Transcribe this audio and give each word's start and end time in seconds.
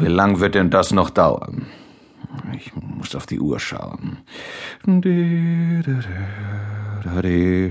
Wie 0.00 0.08
lang 0.08 0.40
wird 0.40 0.54
denn 0.54 0.68
das 0.68 0.92
noch 0.92 1.08
dauern? 1.08 1.68
Ich 2.54 2.72
muss 2.76 3.14
auf 3.14 3.24
die 3.24 3.40
Uhr 3.40 3.58
schauen. 3.58 4.18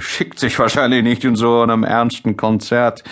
Schickt 0.01 0.39
sich 0.39 0.57
wahrscheinlich 0.57 1.03
nicht 1.03 1.23
in 1.23 1.35
so 1.35 1.61
einem 1.61 1.83
ernsten 1.83 2.35
Konzert. 2.35 3.03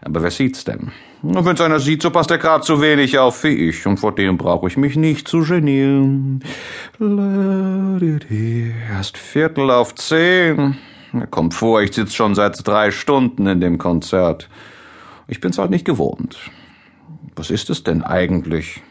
Aber 0.00 0.22
wer 0.22 0.30
sieht's 0.30 0.64
denn? 0.64 0.90
Wenn's 1.26 1.60
einer 1.62 1.80
sieht, 1.80 2.02
so 2.02 2.10
passt 2.10 2.30
er 2.30 2.36
grad 2.36 2.66
so 2.66 2.82
wenig 2.82 3.18
auf 3.18 3.44
wie 3.44 3.68
ich, 3.68 3.86
und 3.86 3.96
vor 3.96 4.14
dem 4.14 4.36
brauche 4.36 4.66
ich 4.68 4.76
mich 4.76 4.94
nicht 4.96 5.26
zu 5.26 5.40
genieren. 5.40 6.44
Erst 8.90 9.16
Viertel 9.16 9.70
auf 9.70 9.94
zehn. 9.94 10.76
Kommt 11.30 11.54
vor, 11.54 11.80
ich 11.80 11.94
sitze 11.94 12.14
schon 12.14 12.34
seit 12.34 12.66
drei 12.66 12.90
Stunden 12.90 13.46
in 13.46 13.60
dem 13.60 13.78
Konzert. 13.78 14.50
Ich 15.26 15.40
bin's 15.40 15.56
halt 15.56 15.70
nicht 15.70 15.86
gewohnt. 15.86 16.36
Was 17.36 17.50
ist 17.50 17.70
es 17.70 17.84
denn 17.84 18.02
eigentlich? 18.02 18.82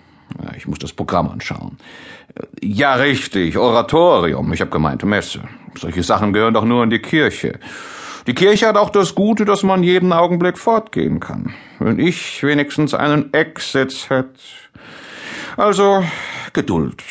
Ich 0.58 0.68
muss 0.68 0.80
das 0.80 0.94
Programm 0.94 1.30
anschauen. 1.30 1.77
Ja, 2.62 2.96
richtig, 2.96 3.58
Oratorium. 3.60 4.52
Ich 4.54 4.62
habe 4.62 4.72
gemeint 4.72 5.04
Messe. 5.04 5.41
Solche 5.77 6.02
Sachen 6.02 6.34
gehören 6.34 6.55
doch 6.55 6.66
nur 6.66 6.84
in 6.84 6.90
die 6.90 7.00
Kirche. 7.00 7.60
Die 8.26 8.34
Kirche 8.34 8.68
hat 8.68 8.77
auch 8.77 8.90
das 8.90 9.16
Gute, 9.16 9.44
dass 9.44 9.63
man 9.63 9.84
jeden 9.84 10.13
Augenblick 10.13 10.58
fortgehen 10.58 11.20
kann. 11.20 11.54
Wenn 11.80 12.00
ich 12.00 12.41
wenigstens 12.44 12.94
einen 12.94 13.34
Exit 13.34 14.09
hätte. 14.09 14.40
Also 15.58 16.04
Geduld, 16.54 17.04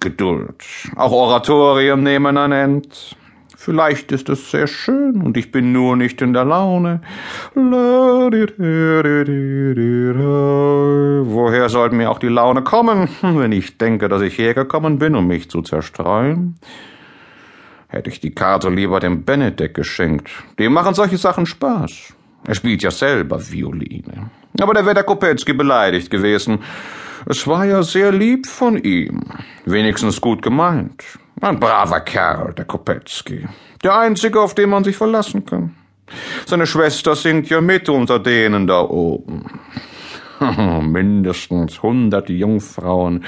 Geduld. 0.00 0.64
Auch 0.96 1.12
Oratorien 1.12 2.02
nehmen 2.02 2.36
ein 2.36 2.52
End. 2.52 3.16
Vielleicht 3.56 4.12
ist 4.12 4.28
es 4.28 4.50
sehr 4.50 4.66
schön 4.66 5.20
und 5.20 5.36
ich 5.36 5.50
bin 5.50 5.72
nur 5.72 5.96
nicht 5.96 6.22
in 6.22 6.32
der 6.32 6.44
Laune. 6.44 7.00
Woher 11.24 11.68
sollte 11.68 11.94
mir 11.96 12.10
auch 12.10 12.18
die 12.18 12.28
Laune 12.28 12.62
kommen, 12.62 13.08
wenn 13.22 13.52
ich 13.52 13.78
denke, 13.78 14.08
dass 14.08 14.22
ich 14.22 14.38
hergekommen 14.38 14.98
bin, 14.98 15.16
um 15.16 15.26
mich 15.26 15.50
zu 15.50 15.62
zerstreuen? 15.62 16.58
Hätte 17.88 18.10
ich 18.10 18.20
die 18.20 18.34
Karte 18.34 18.68
lieber 18.68 19.00
dem 19.00 19.24
Benedek 19.24 19.74
geschenkt. 19.74 20.28
Dem 20.58 20.74
machen 20.74 20.94
solche 20.94 21.16
Sachen 21.16 21.46
Spaß. 21.46 22.12
Er 22.46 22.54
spielt 22.54 22.82
ja 22.82 22.90
selber 22.90 23.40
Violine. 23.50 24.30
Aber 24.60 24.74
da 24.74 24.84
wäre 24.84 24.94
der 24.94 25.04
Kopetzky 25.04 25.54
beleidigt 25.54 26.10
gewesen. 26.10 26.58
Es 27.26 27.46
war 27.46 27.64
ja 27.64 27.82
sehr 27.82 28.12
lieb 28.12 28.46
von 28.46 28.76
ihm. 28.76 29.24
Wenigstens 29.64 30.20
gut 30.20 30.42
gemeint. 30.42 31.02
Ein 31.40 31.58
braver 31.58 32.00
Kerl, 32.00 32.52
der 32.52 32.66
Kopetzky. 32.66 33.48
Der 33.82 33.98
einzige, 33.98 34.40
auf 34.40 34.54
den 34.54 34.70
man 34.70 34.84
sich 34.84 34.96
verlassen 34.96 35.46
kann. 35.46 35.74
Seine 36.46 36.66
Schwester 36.66 37.16
singt 37.16 37.48
ja 37.48 37.60
mit 37.60 37.88
unter 37.88 38.18
denen 38.18 38.66
da 38.66 38.80
oben. 38.80 39.44
Mindestens 40.92 41.82
hundert 41.82 42.28
Jungfrauen 42.28 43.24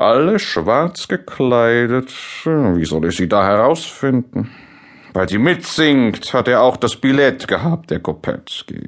alle 0.00 0.38
schwarz 0.38 1.08
gekleidet. 1.08 2.12
Wie 2.44 2.84
soll 2.84 3.06
ich 3.06 3.16
sie 3.16 3.28
da 3.28 3.44
herausfinden? 3.44 4.50
Weil 5.12 5.28
sie 5.28 5.38
mitsingt, 5.38 6.32
hat 6.32 6.48
er 6.48 6.62
auch 6.62 6.76
das 6.76 6.96
Billett 6.96 7.46
gehabt, 7.46 7.90
der 7.90 8.00
Kopetzky. 8.00 8.86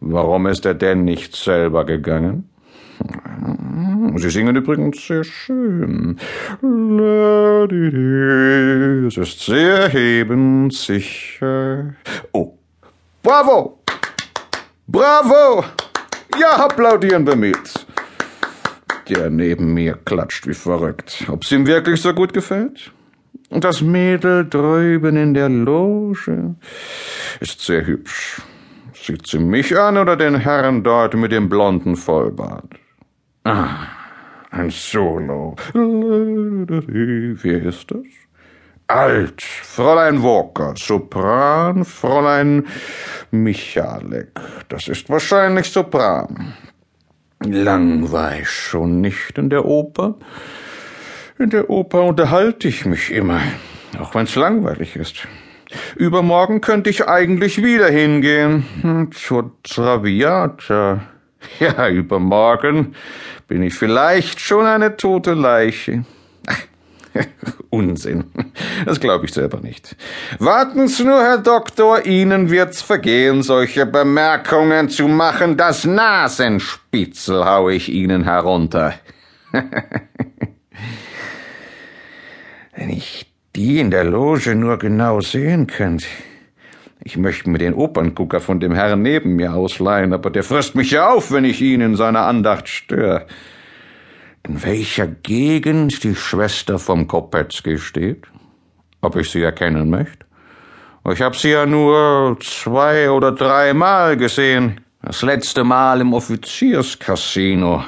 Warum 0.00 0.46
ist 0.46 0.66
er 0.66 0.74
denn 0.74 1.04
nicht 1.04 1.34
selber 1.34 1.84
gegangen? 1.84 2.48
Sie 4.16 4.30
singen 4.30 4.54
übrigens 4.54 5.06
sehr 5.06 5.24
schön. 5.24 6.18
Es 9.08 9.16
ist 9.16 9.40
sehr 9.40 9.88
hebensicher. 9.88 11.94
Oh, 12.32 12.52
bravo! 13.22 13.80
Bravo! 14.86 15.64
Ja, 16.38 16.64
applaudieren 16.64 17.26
wir 17.26 17.36
mit. 17.36 17.83
Der 19.08 19.30
neben 19.30 19.74
mir 19.74 19.98
klatscht 20.04 20.46
wie 20.46 20.54
verrückt. 20.54 21.24
Ob's 21.28 21.52
ihm 21.52 21.66
wirklich 21.66 22.00
so 22.00 22.14
gut 22.14 22.32
gefällt? 22.32 22.92
Und 23.50 23.64
das 23.64 23.82
Mädel 23.82 24.48
drüben 24.48 25.16
in 25.16 25.34
der 25.34 25.48
Loge 25.48 26.54
ist 27.40 27.60
sehr 27.60 27.86
hübsch. 27.86 28.40
Sieht 28.94 29.26
sie 29.26 29.38
mich 29.38 29.78
an 29.78 29.98
oder 29.98 30.16
den 30.16 30.36
Herrn 30.36 30.82
dort 30.82 31.14
mit 31.14 31.30
dem 31.30 31.48
blonden 31.48 31.94
Vollbart? 31.94 32.72
Ah, 33.44 33.86
ein 34.50 34.70
Solo. 34.70 35.56
Wer 35.74 37.62
ist 37.64 37.90
das? 37.90 38.06
Alt, 38.86 39.42
Fräulein 39.42 40.22
Walker, 40.22 40.74
Sopran, 40.76 41.84
Fräulein 41.84 42.66
Michalek. 43.30 44.30
Das 44.68 44.88
ist 44.88 45.08
wahrscheinlich 45.08 45.70
Sopran. 45.70 46.54
Lang 47.52 48.10
war 48.10 48.38
ich 48.38 48.48
schon 48.48 49.00
nicht 49.00 49.36
in 49.36 49.50
der 49.50 49.64
Oper. 49.64 50.14
In 51.38 51.50
der 51.50 51.68
Oper 51.68 52.04
unterhalte 52.04 52.68
ich 52.68 52.86
mich 52.86 53.12
immer, 53.12 53.40
auch 53.98 54.14
wenn's 54.14 54.34
langweilig 54.34 54.96
ist. 54.96 55.26
Übermorgen 55.96 56.60
könnte 56.60 56.90
ich 56.90 57.08
eigentlich 57.08 57.62
wieder 57.62 57.88
hingehen 57.88 58.64
hm, 58.80 59.12
zur 59.12 59.52
Traviata. 59.62 61.02
Ja, 61.60 61.90
übermorgen 61.90 62.94
bin 63.48 63.62
ich 63.62 63.74
vielleicht 63.74 64.40
schon 64.40 64.64
eine 64.64 64.96
tote 64.96 65.34
Leiche. 65.34 66.06
Unsinn. 67.70 68.24
Das 68.84 69.00
glaube 69.00 69.26
ich 69.26 69.32
selber 69.32 69.60
nicht. 69.60 69.96
Warten 70.38 70.88
Sie 70.88 71.04
nur, 71.04 71.20
Herr 71.22 71.38
Doktor, 71.38 72.06
Ihnen 72.06 72.50
wird's 72.50 72.82
vergehen, 72.82 73.42
solche 73.42 73.86
Bemerkungen 73.86 74.88
zu 74.88 75.08
machen. 75.08 75.56
Das 75.56 75.84
Nasenspitzel 75.84 77.44
hau 77.44 77.68
ich 77.68 77.88
Ihnen 77.90 78.24
herunter. 78.24 78.94
Wenn 82.76 82.90
ich 82.90 83.30
die 83.54 83.78
in 83.78 83.90
der 83.90 84.04
Loge 84.04 84.54
nur 84.54 84.78
genau 84.78 85.20
sehen 85.20 85.66
könnte. 85.66 86.06
Ich 87.04 87.16
möchte 87.16 87.50
mir 87.50 87.58
den 87.58 87.74
Operngucker 87.74 88.40
von 88.40 88.60
dem 88.60 88.72
Herrn 88.72 89.02
neben 89.02 89.36
mir 89.36 89.54
ausleihen, 89.54 90.12
aber 90.12 90.30
der 90.30 90.42
frisst 90.42 90.74
mich 90.74 90.90
ja 90.90 91.10
auf, 91.10 91.30
wenn 91.30 91.44
ich 91.44 91.60
ihn 91.60 91.80
in 91.82 91.96
seiner 91.96 92.22
Andacht 92.22 92.68
störe 92.68 93.26
in 94.46 94.62
welcher 94.62 95.06
Gegend 95.06 96.04
die 96.04 96.14
Schwester 96.14 96.78
vom 96.78 97.06
Kopetzky 97.06 97.78
steht? 97.78 98.26
Ob 99.04 99.16
ich 99.16 99.30
sie 99.30 99.42
erkennen 99.42 99.90
möchte? 99.90 100.24
Ich 101.12 101.20
habe 101.20 101.36
sie 101.36 101.50
ja 101.50 101.66
nur 101.66 102.38
zwei 102.40 103.10
oder 103.10 103.32
dreimal 103.32 104.16
gesehen. 104.16 104.80
Das 105.02 105.20
letzte 105.20 105.62
Mal 105.62 106.00
im 106.00 106.14
Offizierscasino. 106.14 107.84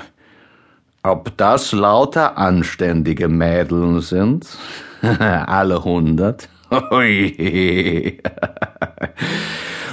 Ob 1.03 1.35
das 1.39 1.73
lauter 1.73 2.37
anständige 2.37 3.29
Mädeln 3.29 4.03
sind? 4.03 4.47
Alle 5.01 5.83
hundert? 5.83 6.51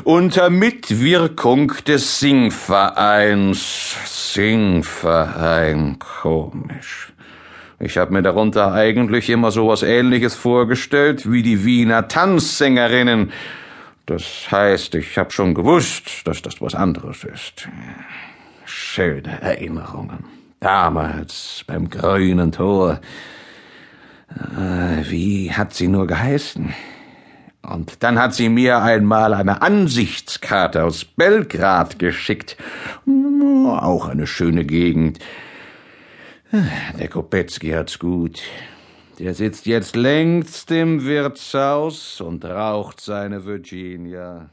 Unter 0.04 0.50
Mitwirkung 0.50 1.72
des 1.88 2.20
Singvereins 2.20 3.96
Singverein, 4.34 6.00
komisch. 6.00 7.13
Ich 7.86 7.98
habe 7.98 8.14
mir 8.14 8.22
darunter 8.22 8.72
eigentlich 8.72 9.30
immer 9.30 9.52
so 9.52 9.68
was 9.68 9.84
ähnliches 9.84 10.36
vorgestellt 10.36 11.30
wie 11.30 11.44
die 11.44 11.66
Wiener 11.66 12.08
Tanzsängerinnen. 12.08 13.34
Das 14.06 14.48
heißt, 14.50 14.96
ich 14.96 15.18
habe 15.18 15.32
schon 15.32 15.54
gewusst, 15.54 16.22
dass 16.24 16.42
das 16.42 16.62
was 16.62 16.76
anderes 16.76 17.26
ist. 17.26 17.68
Schöne 18.64 19.42
Erinnerungen. 19.42 20.24
Damals 20.62 21.66
beim 21.68 21.90
grünen 21.90 22.54
Tor. 22.54 23.02
Äh, 24.30 25.04
wie 25.10 25.52
hat 25.52 25.74
sie 25.74 25.90
nur 25.90 26.08
geheißen? 26.08 26.74
Und 27.64 28.02
dann 28.02 28.18
hat 28.18 28.34
sie 28.34 28.48
mir 28.48 28.82
einmal 28.82 29.34
eine 29.34 29.62
Ansichtskarte 29.62 30.86
aus 30.86 31.04
Belgrad 31.04 32.00
geschickt. 32.00 32.56
Auch 33.68 34.08
eine 34.08 34.26
schöne 34.26 34.64
Gegend. 34.64 35.20
Der 37.00 37.08
Kopetzky 37.08 37.72
hat's 37.72 37.98
gut. 37.98 38.44
Der 39.18 39.34
sitzt 39.34 39.66
jetzt 39.66 39.96
längst 39.96 40.70
im 40.70 41.04
Wirtshaus 41.04 42.22
und 42.22 42.46
raucht 42.46 43.02
seine 43.02 43.44
Virginia. 43.46 44.52